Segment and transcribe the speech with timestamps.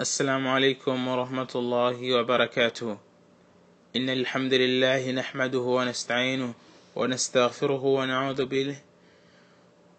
[0.00, 2.98] السلام عليكم ورحمة الله وبركاته.
[3.96, 6.54] إن الحمد لله نحمده ونستعينه
[6.96, 8.76] ونستغفره ونعوذ به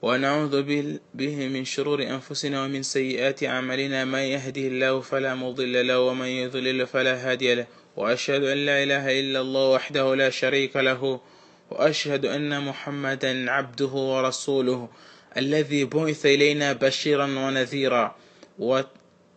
[0.01, 0.63] ونعوذ
[1.13, 4.06] به من شرور أنفسنا ومن سيئات أعمالنا.
[4.06, 7.68] من يهده الله فلا مضل له ومن يضلل فلا هادي له.
[7.97, 11.20] وأشهد أن لا إله إلا الله وحده لا شريك له.
[11.72, 14.90] وأشهد أن محمدا عبده ورسوله
[15.38, 18.16] الذي بعث إلينا بشيرا ونذيرا.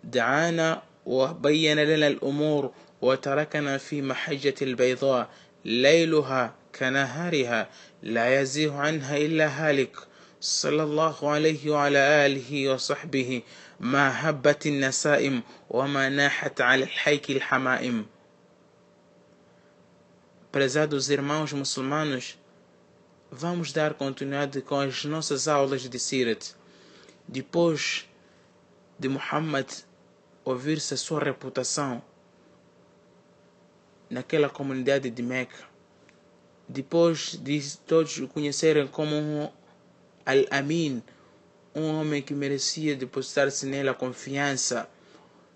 [0.04, 5.28] ودعانا وبين لنا الأمور وتركنا في محجة البيضاء
[5.64, 7.68] ليلها كنهارها
[8.02, 9.96] لا يزيغ عنها إلا هالك.
[10.40, 13.42] صلى الله عليه وعلى آله وصحبه.
[13.80, 18.06] ما هبت النسائم وما ناحت على الحيك الحمائم.
[20.52, 22.38] Prezados irmãos muçulmanos,
[23.30, 26.54] vamos dar continuidade com as nossas aulas de Sirat.
[27.26, 28.06] Depois
[28.98, 29.66] de Muhammad
[30.44, 32.02] ouvir-se a sua reputação
[34.10, 35.64] naquela comunidade de Meca,
[36.68, 39.48] depois de todos o conhecerem como um
[40.26, 41.02] Al-Amin,
[41.74, 44.88] um homem que merecia depositar-se nele a confiança,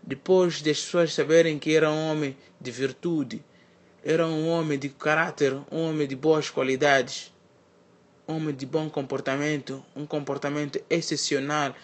[0.03, 3.45] depois das pessoas saberem que era um homem de virtude,
[4.05, 7.33] era um homem de caráter, um homem de boas qualidades,
[8.27, 11.75] um homem de bom comportamento, um comportamento excepcional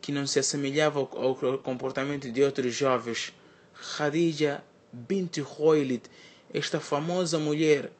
[0.00, 3.32] que não se assemelhava ao comportamento de outros jovens.
[3.74, 6.02] Khadija bint Khuwailid,
[6.52, 7.90] esta famosa mulher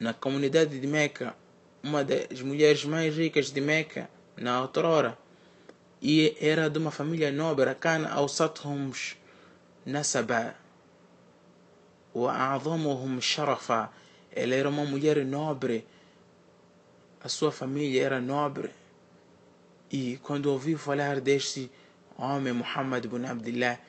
[0.00, 1.34] na comunidade de Meca,
[1.82, 5.18] uma das mulheres mais ricas de Meca na outrora,
[6.00, 9.16] e era de uma família nobre, Kana Awsathums
[9.84, 10.54] Nasaba.
[12.14, 13.88] وأعظمهم شرفا
[14.34, 15.86] ela era uma mulher nobre
[17.20, 18.70] a sua família era nobre
[19.91, 21.71] e quando ouviu falar deste
[22.17, 23.79] homem Muhammad ibn Abdullah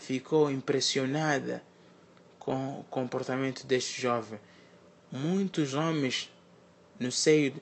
[0.00, 1.62] ficou impressionada
[2.38, 4.38] com o comportamento deste jovem
[5.10, 6.30] muitos homens
[6.98, 7.54] no seio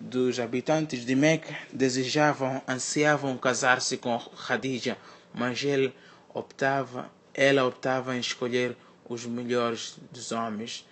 [0.00, 4.98] dos habitantes de Meca desejavam, ansiavam casar-se com Khadija,
[5.32, 5.94] mas ele
[6.34, 8.76] optava, ela optava em escolher
[9.08, 10.86] os melhores dos homens.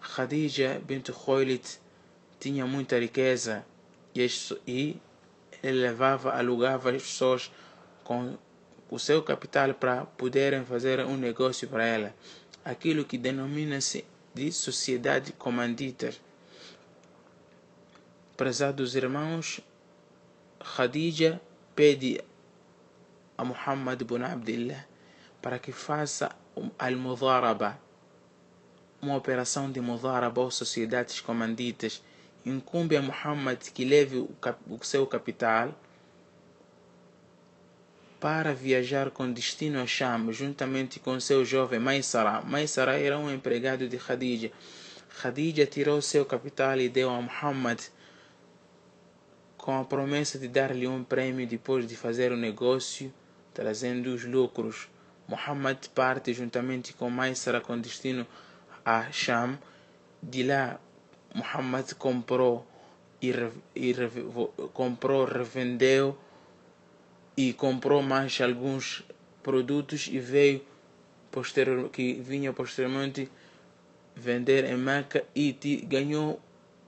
[0.00, 1.64] Khadija bint Khuwailid
[2.38, 3.64] tinha muita riqueza
[4.66, 4.96] e
[5.62, 7.52] ele levava, alugava as pessoas
[8.02, 8.36] com
[8.90, 12.14] o seu capital para poderem fazer um negócio para ela.
[12.64, 16.12] Aquilo que denomina-se de sociedade comandita.
[18.36, 19.60] Prezados irmãos,
[20.60, 21.40] Khadija
[21.74, 22.20] pede
[23.36, 24.86] a Muhammad ibn Abdullah
[25.40, 26.34] para que faça
[26.78, 27.78] al-Mudaraba,
[29.00, 32.02] uma operação de Mudaraba ou sociedades comanditas,
[32.44, 35.74] incumbe a Muhammad que leve o, seu capital
[38.20, 42.40] para viajar com destino a Sham, juntamente com seu jovem Maisara.
[42.42, 44.52] Maisara era um empregado de Khadija.
[45.20, 47.80] Khadija tirou seu capital e deu a Muhammad
[49.56, 53.12] com a promessa de dar-lhe um prêmio depois de fazer o negócio,
[53.52, 54.88] trazendo os lucros.
[55.26, 58.26] Muhammad parte juntamente com Maisara com destino
[58.84, 59.58] a Sham.
[60.22, 60.78] De lá,
[61.34, 62.66] Muhammad comprou
[63.20, 63.32] e,
[63.74, 63.94] e
[64.72, 66.18] comprou, revendeu
[67.36, 69.04] e comprou mais alguns
[69.42, 70.62] produtos e veio
[71.30, 73.30] posterior, que vinha posteriormente
[74.14, 75.52] vender em Meca e
[75.86, 76.40] ganhou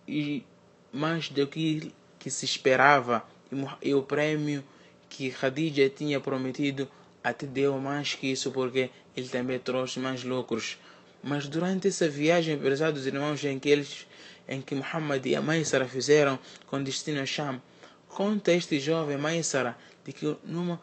[0.06, 0.44] e
[0.93, 4.62] mais do que, que se esperava e, e o prêmio
[5.09, 6.88] que Khadija tinha prometido
[7.22, 10.78] até deu mais que isso porque ele também trouxe mais lucros.
[11.22, 14.06] Mas durante essa viagem, prezados irmãos, em que eles,
[14.49, 17.60] em que Muhammad e a Maisara fizeram com destino a Sham,
[18.09, 20.81] conta este jovem Maisara de que numa,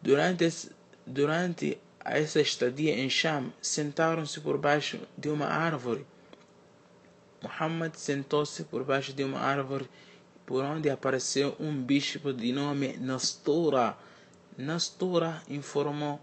[0.00, 0.70] durante,
[1.06, 6.06] durante essa estadia em Sham, sentaram-se por baixo de uma árvore.
[7.42, 9.88] Muhammad sentou-se por baixo de uma árvore
[10.44, 13.96] por onde apareceu um bispo de nome Nastura.
[14.56, 16.20] Nastura informou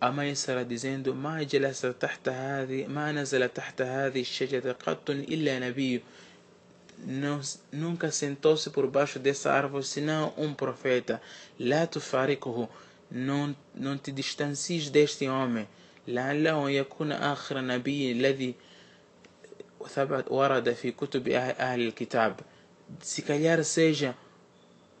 [0.00, 6.02] a Maisara dizendo ما جلس تحت هذه ما نزل تحت هذه الشجرة قط إلا نبي
[7.72, 11.20] nunca sentou-se por baixo dessa árvore senão um profeta
[11.58, 12.68] لا تفارقه
[13.10, 15.66] não, não te distancies deste homem
[16.08, 18.54] لعله يكون آخر نبي الذي
[19.88, 22.36] ثبت ورد في كتب أهل الكتاب
[23.02, 24.14] se calhar seja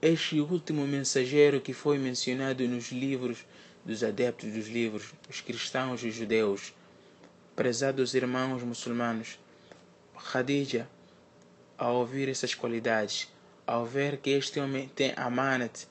[0.00, 3.44] este último mensageiro que foi mencionado nos livros
[3.84, 6.72] dos adeptos dos livros, os cristãos e os judeus.
[7.56, 9.38] Prezados irmãos muçulmanos,
[10.32, 10.88] Khadija,
[11.76, 13.28] ao ouvir essas qualidades,
[13.66, 15.86] ao ver que este homem tem amanat,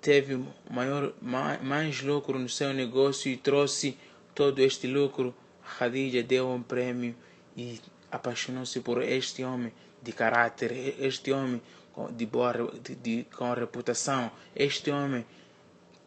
[0.00, 3.96] teve maior, mais lucro no seu negócio e trouxe
[4.34, 5.34] todo este lucro,
[5.78, 7.14] Khadija deu um prêmio
[7.56, 7.78] e
[8.10, 11.60] apaixonou-se por este homem de caráter, este homem
[12.12, 12.52] de boa
[12.82, 14.30] de, de, com reputação.
[14.54, 15.24] Este homem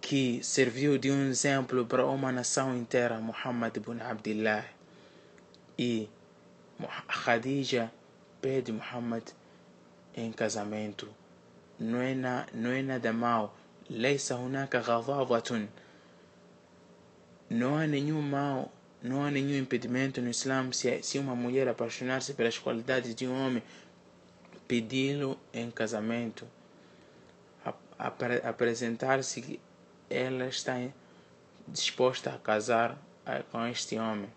[0.01, 4.65] que serviu de um exemplo para uma nação inteira, Muhammad ibn Abdullah.
[5.77, 6.09] E
[7.07, 7.91] Khadija
[8.41, 9.24] pede Muhammad
[10.15, 11.07] em casamento.
[11.80, 13.56] Não é, na, não é nada mal.
[13.89, 15.68] Leisa hunaka ghadavatun.
[17.50, 18.71] Não há nenhum mal,
[19.01, 23.45] não há nenhum impedimento no Islam se, se uma mulher apaixonar-se pelas qualidades de um
[23.45, 23.63] homem
[24.68, 26.48] pedi-lo em casamento,
[28.44, 29.60] apresentar-se que
[30.10, 30.77] ela está
[31.68, 34.30] disposta a casar eh, com este homem.